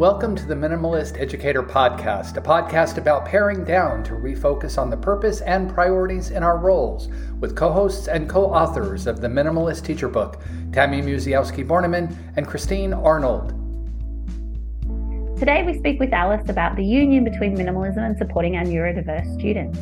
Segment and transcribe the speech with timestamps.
[0.00, 4.96] Welcome to the Minimalist Educator Podcast, a podcast about paring down to refocus on the
[4.96, 7.08] purpose and priorities in our roles,
[7.38, 10.40] with co hosts and co authors of the Minimalist Teacher Book,
[10.72, 13.50] Tammy Musiowsky Borneman and Christine Arnold.
[15.38, 19.78] Today, we speak with Alys about the union between minimalism and supporting our neurodiverse students.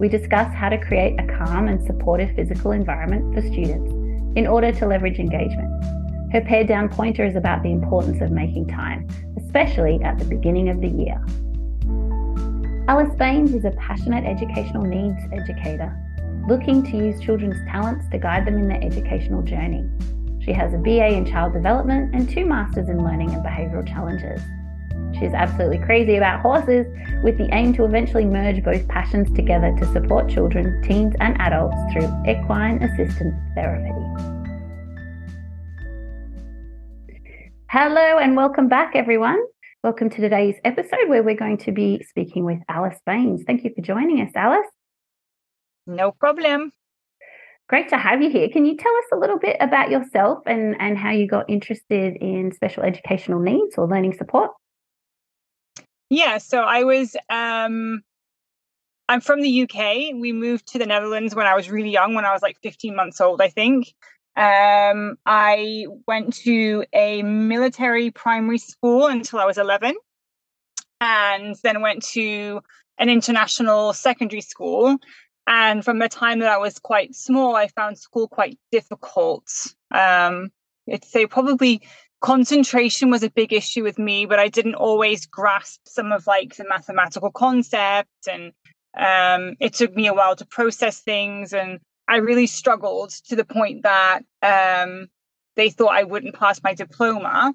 [0.00, 3.88] We discuss how to create a calm and supportive physical environment for students
[4.36, 5.70] in order to leverage engagement.
[6.32, 9.06] Her pared down pointer is about the importance of making time,
[9.54, 11.24] especially at the beginning of the year.
[12.88, 15.96] Alys Baines is a passionate educational needs educator,
[16.48, 19.88] looking to use children's talents to guide them in their educational journey.
[20.44, 24.42] She has a BA in child development and two masters in learning and behavioural challenges.
[25.16, 26.86] She is absolutely crazy about horses,
[27.22, 31.76] with the aim to eventually merge both passions together to support children, teens, and adults
[31.92, 33.92] through equine assistance therapy.
[37.70, 39.38] Hello and welcome back, everyone.
[39.84, 43.42] Welcome to today's episode where we're going to be speaking with Alys Baines.
[43.46, 44.64] Thank you for joining us, Alys.
[45.86, 46.72] No problem.
[47.68, 48.48] Great to have you here.
[48.48, 52.16] Can you tell us a little bit about yourself and, and how you got interested
[52.16, 54.52] in special educational needs or learning support?
[56.08, 58.00] Yeah, so I was um
[59.06, 60.18] I'm from the UK.
[60.18, 62.96] We moved to the Netherlands when I was really young, when I was like 15
[62.96, 63.92] months old, I think.
[64.36, 69.94] Um, I went to a military primary school until I was 11,
[71.00, 72.60] and then went to
[72.98, 74.96] an international secondary school.
[75.46, 79.46] And from the time that I was quite small, I found school quite difficult.
[79.90, 80.50] Um,
[80.90, 81.82] I'd say probably
[82.20, 86.56] concentration was a big issue with me, but I didn't always grasp some of like
[86.56, 88.52] the mathematical concepts, and
[88.96, 91.52] um, it took me a while to process things.
[91.52, 95.08] And I really struggled to the point that um,
[95.56, 97.54] they thought I wouldn't pass my diploma.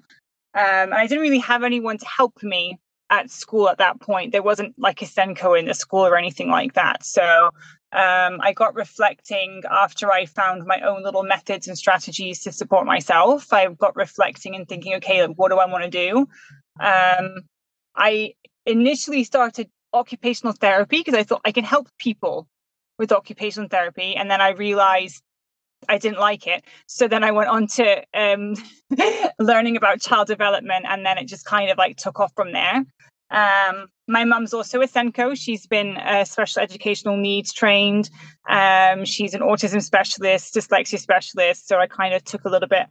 [0.52, 2.78] Um, and I didn't really have anyone to help me
[3.10, 4.32] at school at that point.
[4.32, 7.04] There wasn't like a SENCO in the school or anything like that.
[7.04, 7.50] So
[7.92, 12.86] um, I got reflecting after I found my own little methods and strategies to support
[12.86, 13.52] myself.
[13.52, 16.28] I got reflecting and thinking, okay, like, what do I want to do?
[16.80, 17.34] Um,
[17.96, 18.34] I
[18.64, 22.48] initially started occupational therapy because I thought I can help people
[23.00, 24.14] with occupational therapy.
[24.14, 25.22] And then I realized
[25.88, 26.62] I didn't like it.
[26.86, 28.54] So then I went on to um,
[29.38, 32.84] learning about child development, and then it just kind of like took off from there.
[33.30, 35.34] Um, my mum's also a SENCO.
[35.34, 38.10] She's been a special educational needs trained.
[38.48, 41.66] Um, she's an autism specialist, dyslexia specialist.
[41.66, 42.86] So I kind of took a little bit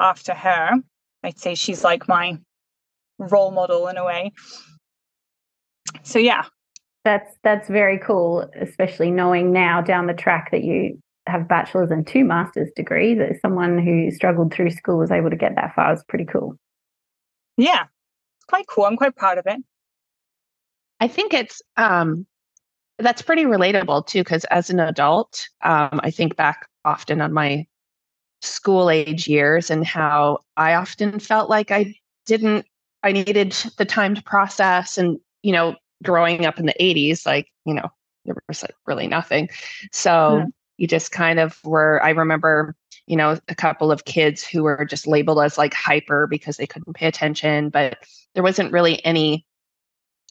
[0.00, 0.72] after her.
[1.22, 2.38] I'd say she's like my
[3.18, 4.32] role model in a way.
[6.02, 6.44] So yeah,
[7.04, 12.06] that's that's very cool, especially knowing now down the track that you have bachelor's and
[12.06, 13.18] two master's degrees.
[13.18, 16.56] That someone who struggled through school was able to get that far is pretty cool.
[17.56, 18.84] Yeah, it's quite cool.
[18.84, 19.60] I'm quite proud of it.
[21.00, 22.26] I think it's um,
[22.98, 27.66] that's pretty relatable too, because as an adult, um, I think back often on my
[28.40, 31.94] school age years and how I often felt like I
[32.26, 32.66] didn't,
[33.02, 37.48] I needed the time to process and, you know, growing up in the 80s, like,
[37.64, 37.88] you know,
[38.24, 39.48] there was like really nothing.
[39.92, 40.44] So yeah.
[40.78, 42.74] you just kind of were, I remember,
[43.06, 46.66] you know, a couple of kids who were just labeled as like hyper because they
[46.66, 47.98] couldn't pay attention, but
[48.34, 49.44] there wasn't really any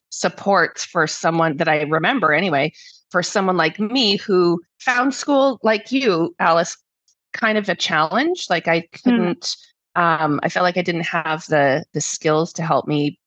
[0.10, 2.74] support for someone that I remember anyway,
[3.10, 6.78] for someone like me who found school like you, Alys,
[7.34, 8.48] kind of a challenge.
[8.50, 9.10] Like I hmm.
[9.10, 9.58] couldn't,
[9.98, 10.02] mm.
[10.02, 13.20] um, I felt like I didn't have the the skills to help me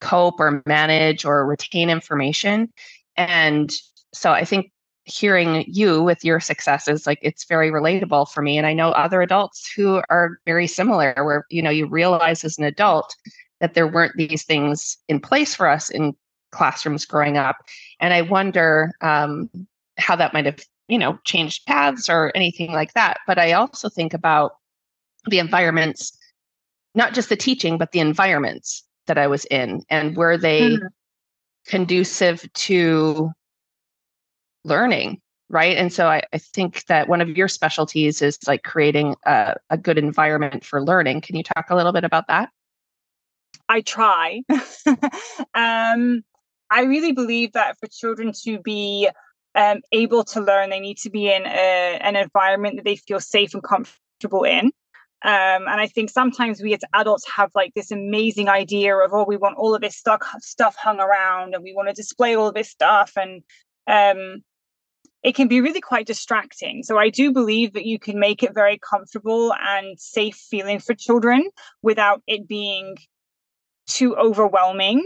[0.00, 2.72] cope or manage or retain information.
[3.16, 3.72] And
[4.12, 4.72] so I think
[5.04, 8.58] hearing you with your successes like it's very relatable for me.
[8.58, 12.58] And i know other adults who are very similar where you know you realize as
[12.58, 13.14] an adult
[13.60, 16.14] that there weren't these things in place for us in
[16.52, 17.56] classrooms growing up.
[18.00, 19.50] And i wonder um,
[19.96, 23.18] how that might have you know changed paths or anything like that.
[23.26, 24.52] But i also think about
[25.26, 26.16] the environments
[26.94, 30.86] not just the teaching but the environments that I was in and were they mm-hmm.
[31.66, 33.30] conducive to
[34.64, 35.20] learning
[35.50, 35.78] right?
[35.78, 39.78] And so I, I, think that one of your specialties is like creating a, a
[39.78, 41.22] good environment for learning.
[41.22, 42.50] Can you talk a little bit about that?
[43.68, 44.42] I try.
[45.54, 46.24] Um,
[46.70, 49.08] i really believe that for children to be
[49.54, 53.20] um, able to learn they need to be in a, an environment that they feel
[53.20, 54.70] safe and comfortable in
[55.24, 59.24] um, and I think sometimes we as adults have like this amazing idea of, oh,
[59.26, 62.46] we want all of this stuff stuff hung around and we want to display all
[62.46, 63.12] of this stuff.
[63.16, 63.42] And
[63.88, 64.42] um,
[65.24, 66.84] it can be really quite distracting.
[66.84, 70.94] So I do believe that you can make it very comfortable and safe feeling for
[70.94, 71.50] children
[71.82, 72.96] without it being
[73.88, 75.00] too overwhelming.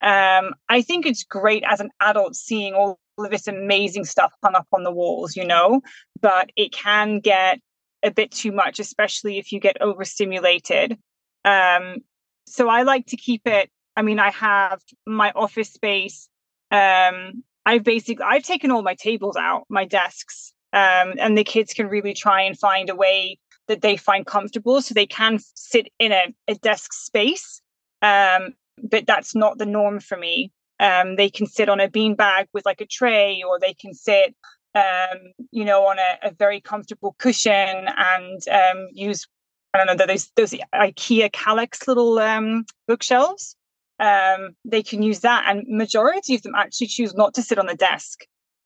[0.00, 4.56] Um, I think it's great as an adult seeing all of this amazing stuff hung
[4.56, 5.82] up on the walls, you know,
[6.20, 7.60] but it can get
[8.02, 10.98] a bit too much, especially if you get overstimulated.
[11.44, 11.98] Um,
[12.46, 13.70] so I like to keep it.
[13.96, 16.28] I mean, I have my office space.
[16.70, 21.74] Um, I've basically I've taken all my tables out, my desks, um, and the kids
[21.74, 23.38] can really try and find a way
[23.68, 27.60] that they find comfortable, so they can sit in a, a desk space.
[28.00, 30.50] Um, but that's not the norm for me.
[30.80, 34.34] Um, they can sit on a beanbag with like a tray, or they can sit,
[34.74, 39.26] um, you know, on a, a, very comfortable cushion and um, use
[39.74, 43.56] I don't know those those IKEA Kallax little um, bookshelves.
[43.98, 47.66] Um, they can use that, and majority of them actually choose not to sit on
[47.66, 48.24] the desk,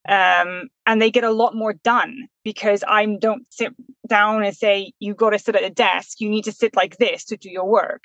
[0.09, 3.73] um, and they get a lot more done because I don't sit
[4.09, 6.21] down and say you got to sit at a desk.
[6.21, 8.05] You need to sit like this to do your work.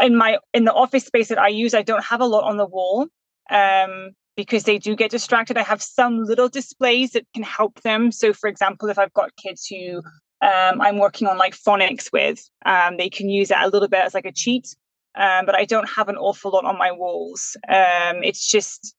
[0.00, 2.56] In my in the office space that I use, I don't have a lot on
[2.56, 3.08] the wall
[3.50, 5.58] um, because they do get distracted.
[5.58, 8.12] I have some little displays that can help them.
[8.12, 10.02] So, for example, if I've got kids who
[10.42, 12.48] um, I'm working on like phonics with.
[12.66, 14.74] Um, they can use that a little bit as like a cheat,
[15.14, 17.56] um, but I don't have an awful lot on my walls.
[17.68, 18.94] Um, it's just,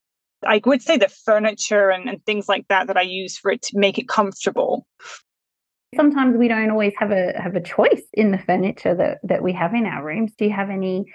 [0.46, 3.62] I would say the furniture and, and things like that that I use for it
[3.64, 4.88] to make it comfortable.
[5.96, 9.54] Sometimes we don't always have a have a choice in the furniture that that we
[9.54, 10.32] have in our rooms.
[10.36, 11.06] Do you have any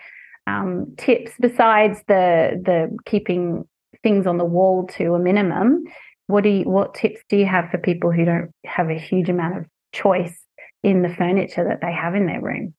[0.46, 3.64] um, tips besides the the keeping
[4.02, 5.84] things on the wall to a minimum?
[6.26, 9.28] What do you, what tips do you have for people who don't have a huge
[9.28, 10.38] amount of choice
[10.82, 12.74] in the furniture that they have in their room.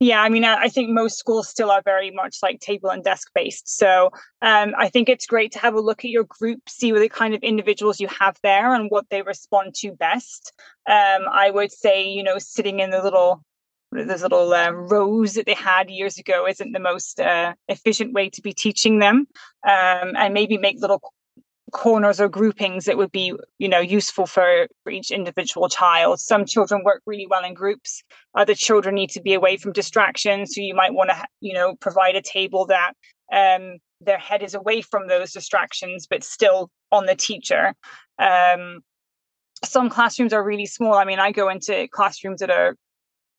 [0.00, 3.30] Yeah, I mean, I think most schools still are very much like table and desk
[3.32, 3.68] based.
[3.68, 4.10] So
[4.42, 7.08] um, I think it's great to have a look at your group, see what the
[7.08, 10.52] kind of individuals you have there and what they respond to best.
[10.88, 13.44] Um, I would say, you know, sitting in the little
[13.92, 18.28] those little um, rows that they had years ago isn't the most uh, efficient way
[18.30, 19.26] to be teaching them
[19.66, 21.00] um, and maybe make little
[21.72, 26.20] corners or groupings that would be you know useful for, for each individual child.
[26.20, 28.02] Some children work really well in groups.
[28.34, 31.74] Other children need to be away from distractions so you might want to you know
[31.76, 32.92] provide a table that
[33.32, 37.74] um, their head is away from those distractions but still on the teacher.
[38.18, 38.80] Um,
[39.64, 40.94] some classrooms are really small.
[40.94, 42.76] I mean i go into classrooms that are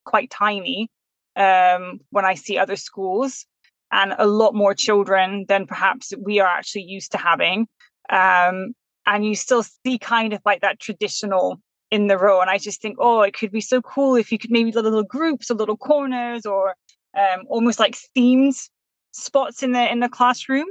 [0.06, 0.90] quite tiny
[1.36, 3.46] um, when i see other schools
[3.92, 7.68] and a lot more children than perhaps we are actually used to having
[8.10, 8.74] um,
[9.06, 11.60] and you still see kind of like that traditional
[11.92, 12.42] in the row.
[12.42, 15.04] And I just think, oh, it could be so cool if you could maybe little
[15.04, 16.76] groups or little corners or
[17.18, 18.56] um, almost like themed
[19.12, 20.68] spots in the in the classroom.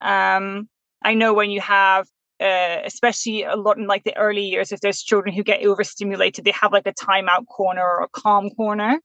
[0.00, 0.68] Um,
[1.02, 2.08] I know when you have,
[2.40, 6.44] uh, especially a lot in like the early years, if there's children who get overstimulated,
[6.44, 9.00] they have like a timeout corner or a calm corner.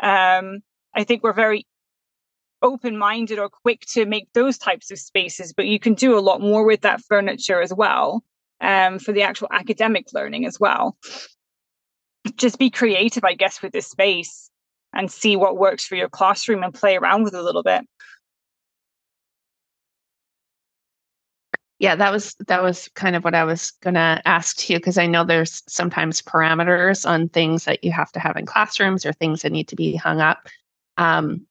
[0.00, 0.60] Um,
[0.94, 1.66] I think we're very
[2.62, 6.20] open minded or quick to make those types of spaces, but you can do a
[6.20, 8.22] lot more with that furniture as well
[8.60, 10.96] um, for the actual academic learning as well.
[12.36, 14.50] Just be creative, I guess, with this space
[14.92, 17.86] and see what works for your classroom and play around with it a little bit.
[21.80, 24.98] Yeah, that was that was kind of what I was going to ask too because
[24.98, 29.12] I know there's sometimes parameters on things that you have to have in classrooms or
[29.12, 30.46] things that need to be hung up.
[30.98, 31.46] Um,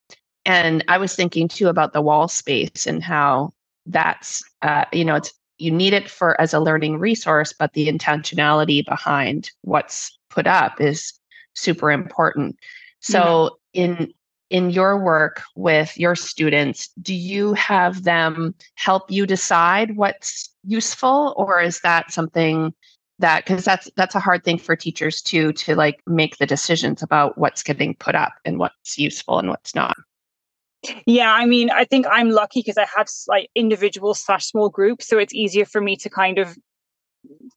[0.46, 3.52] and i was thinking too about the wall space and how
[3.86, 7.88] that's uh, you know it's you need it for as a learning resource but the
[7.88, 11.12] intentionality behind what's put up is
[11.54, 12.56] super important
[13.00, 14.12] so in
[14.50, 21.34] in your work with your students do you have them help you decide what's useful
[21.36, 22.74] or is that something
[23.18, 27.02] that because that's that's a hard thing for teachers too to like make the decisions
[27.02, 29.96] about what's getting put up and what's useful and what's not
[31.04, 35.06] yeah, I mean, I think I'm lucky because I have like individual slash small groups,
[35.06, 36.56] so it's easier for me to kind of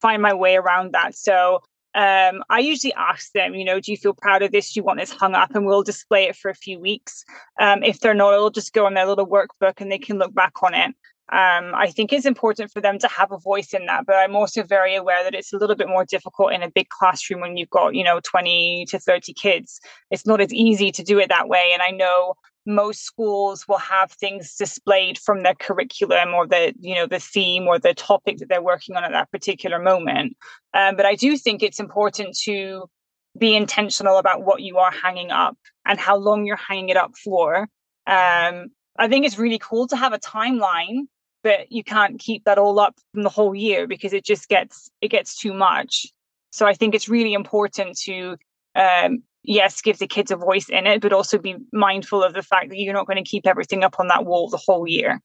[0.01, 1.15] find my way around that.
[1.15, 1.61] So
[1.95, 4.73] um, I usually ask them, you know, do you feel proud of this?
[4.73, 5.55] Do you want this hung up?
[5.55, 7.23] And we'll display it for a few weeks.
[7.59, 10.33] Um, if they're not, it'll just go on their little workbook and they can look
[10.33, 10.95] back on it.
[11.31, 14.35] Um, I think it's important for them to have a voice in that, but I'm
[14.35, 17.55] also very aware that it's a little bit more difficult in a big classroom when
[17.55, 19.79] you've got, you know, 20 to 30 kids.
[20.11, 21.71] It's not as easy to do it that way.
[21.73, 22.35] And I know
[22.65, 27.67] most schools will have things displayed from their curriculum or the you know the theme
[27.67, 30.37] or the topic that they're working on at that particular moment.
[30.73, 32.89] Um, but i do think it's important to
[33.37, 37.15] be intentional about what you are hanging up and how long you're hanging it up
[37.17, 37.67] for.
[38.05, 38.67] Um,
[38.97, 41.07] i think it's really cool to have a timeline
[41.43, 44.89] but you can't keep that all up from the whole year because it just gets
[45.01, 46.07] it gets too much.
[46.51, 48.37] So i think it's really important to
[48.75, 52.41] um, yes, give the kids a voice in it, but also be mindful of the
[52.41, 55.21] fact that you're not going to keep everything up on that wall the whole year.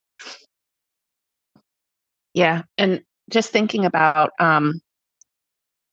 [2.34, 2.62] Yeah.
[2.76, 4.80] And just thinking about um,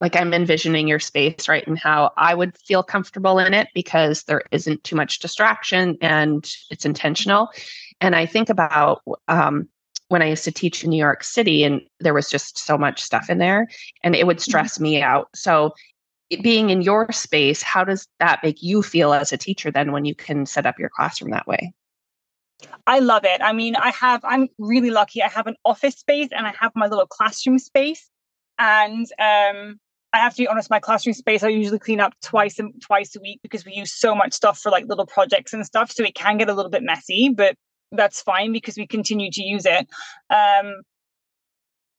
[0.02, 1.66] like I'm envisioning your space, right?
[1.66, 6.48] And how I would feel comfortable in it because there isn't too much distraction and
[6.70, 7.50] it's intentional.
[8.02, 9.70] And I think about um,
[10.10, 13.02] when I used to teach in New York City and there was just so much
[13.02, 13.68] stuff in there
[14.04, 14.52] and it would mm-hmm.
[14.52, 15.30] stress me out.
[15.34, 15.74] So
[16.42, 20.06] being in your space, how does that make you feel as a teacher then when
[20.06, 21.74] you can set up your classroom that way?
[22.88, 23.42] I love it.
[23.42, 25.22] I mean, I have, I'm really lucky.
[25.22, 28.10] I have an office space and I have my little classroom space.
[28.58, 29.80] And um,
[30.14, 33.20] I have to be honest, my classroom space I usually clean up twice twice a
[33.20, 35.92] week because we use so much stuff for like little projects and stuff.
[35.92, 37.56] So it can get a little bit messy, but
[37.92, 39.88] that's fine because we continue to use it.
[40.30, 40.82] Um,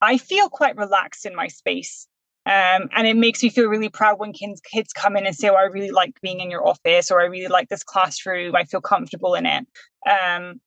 [0.00, 2.08] I feel quite relaxed in my space.
[2.46, 5.48] Um, and it makes me feel really proud when kids kids come in and say,
[5.48, 8.54] "Oh, I really like being in your office," or "I really like this classroom.
[8.54, 9.66] I feel comfortable in it."
[10.08, 10.60] Um,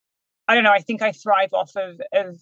[0.49, 0.73] I don't know.
[0.73, 2.37] I think I thrive off of of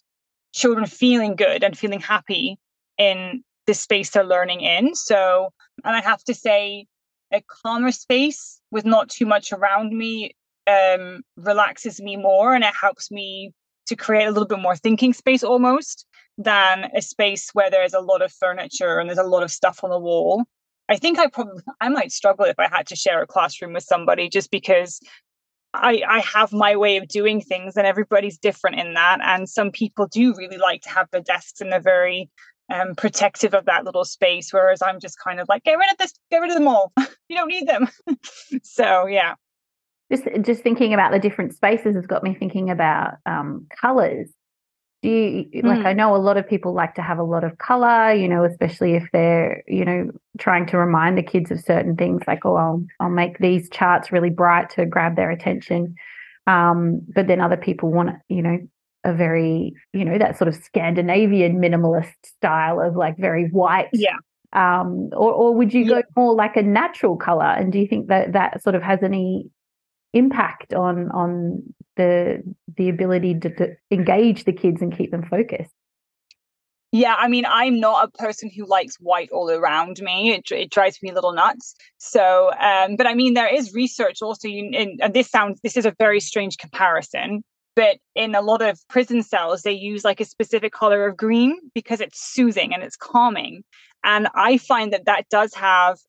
[0.53, 2.58] children feeling good and feeling happy
[2.98, 4.96] in the space they're learning in.
[4.96, 5.53] So,
[5.84, 6.88] and I have to say,
[7.32, 12.74] a calmer space with not too much around me um, relaxes me more, and it
[12.79, 13.53] helps me
[13.86, 16.06] to create a little bit more thinking space almost
[16.38, 19.84] than a space where there's a lot of furniture and there's a lot of stuff
[19.84, 20.44] on the wall.
[20.89, 23.84] I think I probably I might struggle if I had to share a classroom with
[23.84, 25.01] somebody just because
[25.74, 29.20] I, I have my way of doing things and everybody's different in that.
[29.22, 32.29] And some people do really like to have their desks and they're very
[32.74, 35.98] um, protective of that little space, whereas I'm just kind of like, get rid of
[35.98, 36.94] this, get rid of them all.
[37.29, 37.89] you don't need them.
[38.63, 39.36] so yeah.
[40.10, 44.29] Just just thinking about the different spaces has got me thinking about um, colors
[45.04, 45.98] do you like i hmm.
[45.98, 48.96] know a lot of people like to have a lot of color you know especially
[48.96, 52.84] if they're you know trying to remind the kids of certain things like oh i'll,
[53.00, 55.96] I'll make these charts really bright to grab their attention
[56.48, 58.58] um, but then other people want you know
[59.04, 64.18] a very you know that sort of scandinavian minimalist style of like very white yeah
[64.54, 66.01] um, or, or would you yeah.
[66.01, 69.04] go more like a natural color and do you think that that sort of has
[69.04, 69.50] any
[70.17, 71.63] impact on on
[71.95, 72.43] the
[72.77, 75.74] the ability to, to engage the kids and keep them focused
[76.93, 80.31] yeah, I mean, I'm not a person who likes white all around me.
[80.31, 81.75] It, it drives me a little nuts.
[81.97, 84.47] So, um, but I mean, there is research also.
[84.47, 87.43] In, and this sounds, this is a very strange comparison,
[87.75, 91.59] but in a lot of prison cells, they use like a specific color of green
[91.75, 93.63] because it's soothing and it's calming.
[94.05, 96.00] And I find that that does have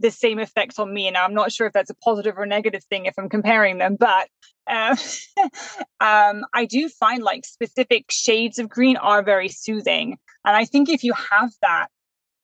[0.00, 1.08] the same effect on me.
[1.08, 3.96] And I'm not sure if that's a positive or negative thing if I'm comparing them,
[3.98, 4.28] but
[4.70, 4.96] um,
[6.00, 10.18] um, I do find like specific shades of green are very soothing.
[10.44, 11.88] And I think if you have that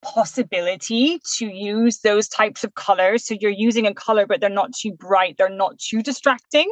[0.02, 4.74] possibility to use those types of colors, so you're using a color, but they're not
[4.74, 6.70] too bright, they're not too distracting,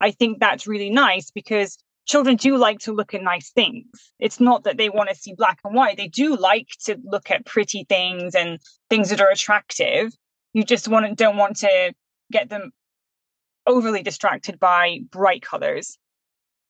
[0.00, 1.76] I think that's really nice because
[2.06, 3.86] children do like to look at nice things.
[4.18, 5.96] It's not that they want to see black and white.
[5.96, 10.12] They do like to look at pretty things and things that are attractive.
[10.52, 11.92] You just want don't want to
[12.32, 12.72] get them
[13.66, 15.98] overly distracted by bright colors.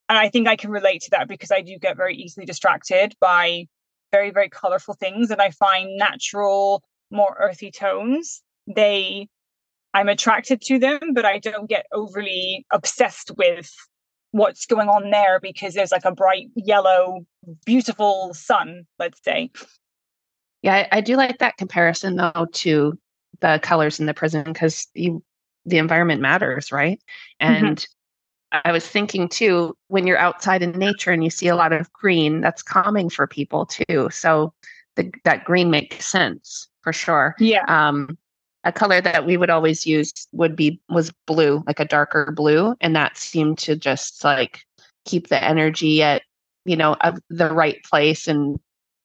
[0.09, 3.15] And I think I can relate to that because I do get very easily distracted
[3.21, 3.67] by
[4.13, 5.31] very, very colorful things.
[5.31, 9.29] And I find natural, more earthy tones, they,
[9.95, 13.73] I'm attracted to them, but I don't get overly obsessed with
[14.33, 17.27] what's going on there because there's like a bright yellow,
[17.65, 19.51] beautiful sun, let's say.
[20.63, 22.99] Yeah, I, I do like that comparison though to
[23.41, 25.23] the colors in the prison because you
[25.67, 27.01] the environment matters, right?
[27.43, 27.67] Mm-hmm.
[27.67, 28.59] And mm-hmm.
[28.65, 31.93] I was thinking too, when you're outside in nature and you see a lot of
[31.93, 34.09] green, that's calming for people too.
[34.11, 34.53] So
[34.97, 37.37] the, that green makes sense for sure.
[37.39, 37.65] Yeah.
[37.69, 38.19] Um,
[38.65, 42.75] a color that we would always use would be was blue, like a darker blue,
[42.81, 44.61] and that seemed to just like
[45.05, 46.23] keep the energy at
[46.65, 48.59] you know of the right place and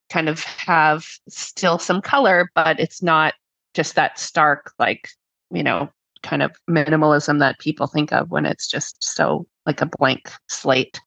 [0.09, 3.33] kind of have still some color, but it's not
[3.73, 5.09] just that stark like
[5.51, 5.89] you know
[6.23, 10.99] kind of minimalism that people think of when it's just so like a blank slate.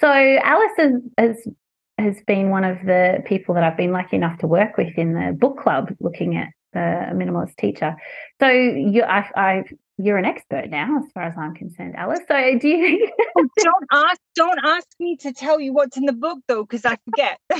[0.00, 1.48] So Alys has, has
[1.98, 5.14] has been one of the people that I've been lucky enough to work with in
[5.14, 6.48] the book club, looking at
[6.78, 7.96] the minimalist teacher.
[8.40, 9.64] So you, I, I,
[9.98, 12.20] you're an expert now, as far as I'm concerned, Alys.
[12.28, 13.10] So do you?
[13.36, 16.96] don't ask, don't ask me to tell you what's in the book though, because I
[17.04, 17.38] forget.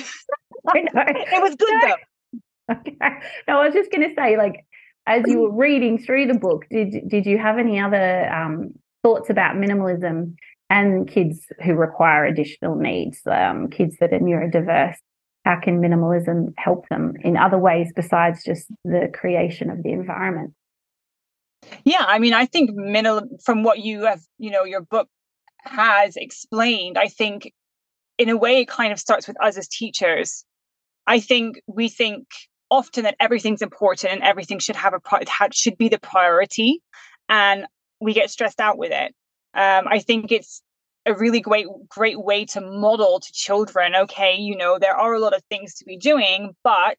[0.69, 1.97] I know it was good though.
[2.71, 2.99] Okay.
[3.49, 4.67] No, I was just going to say, like,
[5.07, 9.31] as you were reading through the book, did did you have any other um, thoughts
[9.31, 10.35] about minimalism
[10.69, 14.97] and kids who require additional needs, um, kids that are neurodiverse?
[15.49, 20.53] How can minimalism help them in other ways besides just the creation of the environment?
[21.85, 25.09] Yeah, I mean, I think minimal from what you have, you know, your book
[25.61, 27.51] has explained, I think
[28.19, 30.45] in a way it kind of starts with us as teachers.
[31.07, 32.27] I think we think
[32.69, 35.01] often that everything's important and everything should have a
[35.53, 36.83] should be the priority
[37.27, 37.65] and
[38.03, 39.15] we get stressed out with it.
[39.55, 40.61] Um, I think it's
[41.09, 45.21] a really great great way to model to children okay you know there are a
[45.21, 46.97] lot of things to be doing but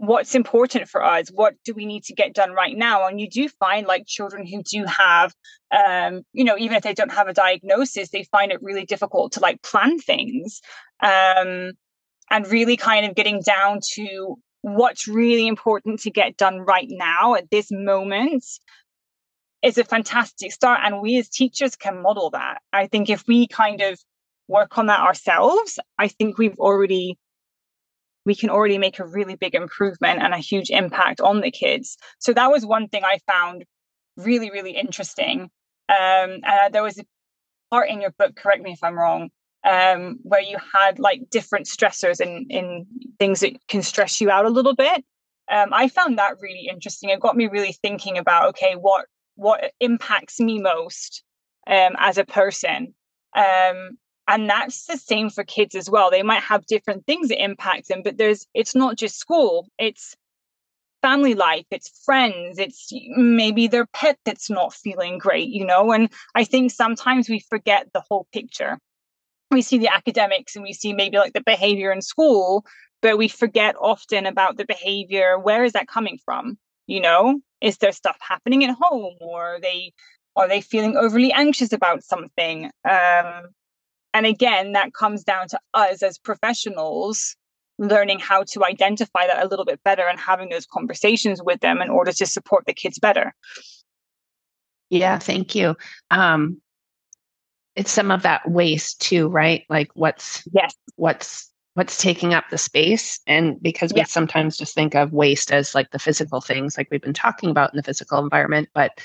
[0.00, 1.28] what's important for us?
[1.28, 3.06] What do we need to get done right now?
[3.06, 5.34] And you do find like children who do have
[5.70, 9.32] um you know even if they don't have a diagnosis they find it really difficult
[9.32, 10.60] to like plan things
[11.00, 11.70] um
[12.28, 17.34] and really kind of getting down to what's really important to get done right now
[17.34, 18.44] at this moment
[19.62, 20.80] is a fantastic start.
[20.82, 22.58] And we as teachers can model that.
[22.72, 23.98] I think if we kind of
[24.48, 27.18] work on that ourselves, I think we've already
[28.26, 31.96] we can already make a really big improvement and a huge impact on the kids.
[32.18, 33.64] So that was one thing I found
[34.16, 35.50] really, really interesting.
[35.88, 37.04] Um, uh, there was a
[37.70, 39.30] part in your book, correct me if I'm wrong,
[39.64, 42.86] um, where you had like different stressors and in, in
[43.18, 45.02] things that can stress you out a little bit.
[45.50, 47.10] Um, I found that really interesting.
[47.10, 49.06] It got me really thinking about okay, what
[49.36, 51.22] what impacts me most
[51.66, 52.94] um, as a person.
[53.36, 56.10] Um, and that's the same for kids as well.
[56.10, 60.14] They might have different things that impact them, but there's it's not just school, it's
[61.02, 65.92] family life, it's friends, it's maybe their pet that's not feeling great, you know.
[65.92, 68.78] And I think sometimes we forget the whole picture.
[69.50, 72.64] We see the academics and we see maybe like the behavior in school,
[73.02, 75.38] but we forget often about the behavior.
[75.38, 76.56] Where is that coming from?
[76.86, 79.92] You know, is there stuff happening at home or are they
[80.36, 82.66] are they feeling overly anxious about something?
[82.88, 83.48] Um,
[84.12, 87.36] and again that comes down to us as professionals
[87.78, 91.80] learning how to identify that a little bit better and having those conversations with them
[91.80, 93.34] in order to support the kids better.
[94.90, 95.76] Yeah thank you.
[96.10, 96.60] Um,
[97.76, 99.64] it's some of that waste too right?
[99.68, 100.74] Like what's yes.
[100.96, 104.04] what's what's taking up the space and because we yeah.
[104.04, 107.72] sometimes just think of waste as like the physical things like we've been talking about
[107.72, 109.00] in the physical environment but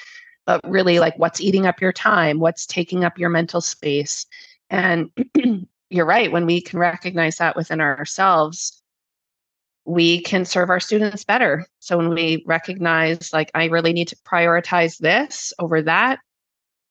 [0.45, 4.25] but really like what's eating up your time what's taking up your mental space
[4.69, 5.10] and
[5.89, 8.82] you're right when we can recognize that within ourselves
[9.86, 14.17] we can serve our students better so when we recognize like i really need to
[14.25, 16.19] prioritize this over that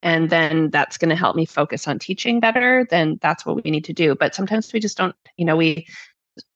[0.04, 3.70] and then that's going to help me focus on teaching better then that's what we
[3.70, 4.14] need to do.
[4.14, 5.86] But sometimes we just don't you know we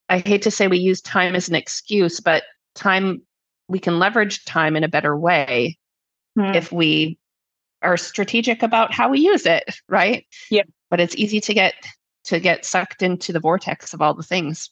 [0.07, 2.43] i hate to say we use time as an excuse but
[2.75, 3.21] time
[3.67, 5.77] we can leverage time in a better way
[6.37, 6.55] mm.
[6.55, 7.17] if we
[7.81, 10.25] are strategic about how we use it right?
[10.49, 10.63] Yeah.
[10.89, 11.73] But it's easy to get
[12.25, 14.69] to get sucked into the vortex of all the things.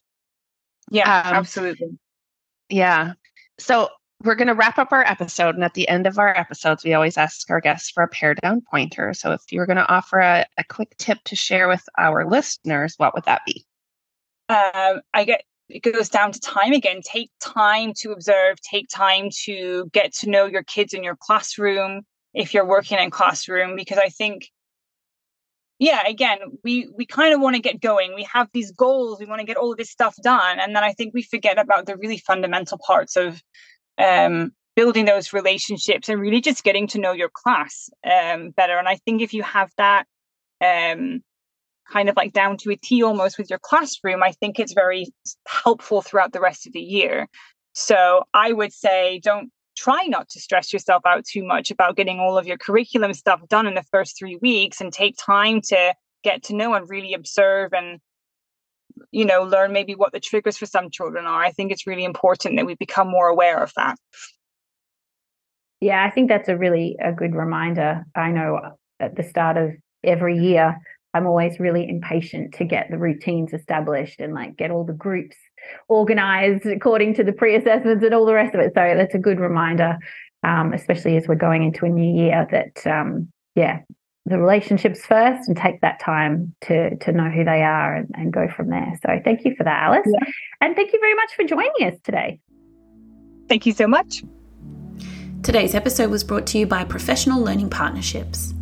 [0.92, 1.98] Yeah um, absolutely.
[2.70, 3.14] yeah.
[3.60, 3.90] So
[4.24, 5.56] we're going to wrap up our episode.
[5.56, 8.34] And at the end of our episodes, we always ask our guests for a pare
[8.36, 9.14] down pointer.
[9.14, 12.28] So if you were going to offer a, a quick tip to share with our
[12.28, 13.66] listeners, what would that be?
[14.50, 17.02] Um, I get it goes down to time again.
[17.04, 22.04] Take time to observe, take time to get to know your kids in your classroom
[22.34, 24.50] if you're working in classroom, because I think
[25.80, 29.26] yeah again we we kind of want to get going we have these goals we
[29.26, 31.86] want to get all of this stuff done and then i think we forget about
[31.86, 33.42] the really fundamental parts of
[33.98, 38.78] um, building those relationships and really just getting to know your class um, better.
[38.78, 40.06] And I think if you have that
[40.64, 41.22] um,
[41.92, 45.08] kind of like down to a T almost with your classroom, I think it's very
[45.48, 47.28] helpful throughout the rest of the year.
[47.74, 52.20] So I would say don't try not to stress yourself out too much about getting
[52.20, 55.94] all of your curriculum stuff done in the first three weeks and take time to
[56.24, 58.00] get to know and really observe and
[59.12, 61.44] you know learn maybe what the triggers for some children are.
[61.44, 63.98] I think it's really important that we become more aware of that.
[65.82, 68.04] Yeah i think that's a really a good reminder.
[68.16, 68.60] I know
[69.00, 69.72] at the start of
[70.04, 70.78] every year
[71.14, 75.36] i'm always really impatient to get the routines established and like get all the groups
[75.88, 78.72] organized according to the pre-assessments and all the rest of it.
[78.76, 79.98] So that's a good reminder
[80.44, 83.80] um, especially as we're going into a new year that um, yeah
[84.28, 88.34] the relationships first and take that time to to know who they are and, and
[88.34, 88.94] go from there.
[89.06, 90.04] So thank you for that, Alys.
[90.06, 90.32] Yeah.
[90.62, 92.40] And thank you very much for joining us today.
[93.48, 94.24] Thank you so much.
[95.44, 98.54] Today's episode was brought to you by Professional Learning Partnerships.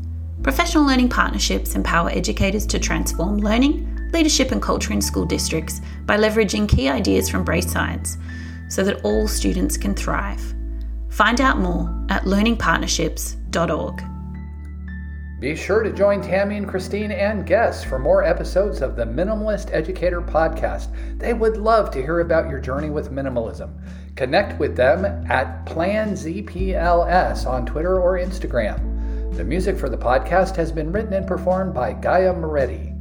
[0.44, 6.18] Professional Learning Partnerships empower educators to transform learning, leadership, and culture in school districts by
[6.18, 8.18] leveraging key ideas from brain science
[8.70, 10.54] so that all students can thrive.
[11.10, 14.15] Find out more at learningpartnerships.org.
[15.46, 19.72] Be sure to join Tammy and Christine and guests for more episodes of the Minimalist
[19.72, 20.88] Educator podcast.
[21.20, 23.70] They would love to hear about your journey with minimalism.
[24.16, 29.38] Connect with them at PlanZPLS on Twitter or Instagram.
[29.38, 32.95] The music for the podcast has been written and performed by Gaia Moretti.